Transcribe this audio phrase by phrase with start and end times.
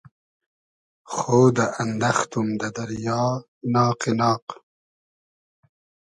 [1.15, 3.21] خۉدۂ اندئختوم دۂ دئریا
[3.73, 4.45] ناقی ناق